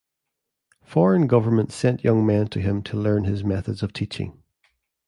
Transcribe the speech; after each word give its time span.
Foreign 0.83 1.27
governments 1.27 1.75
sent 1.75 2.03
young 2.03 2.25
men 2.25 2.47
to 2.47 2.59
him 2.59 2.81
to 2.81 2.97
learn 2.97 3.25
his 3.25 3.43
methods 3.43 3.83
of 3.83 3.93
teaching. 3.93 4.41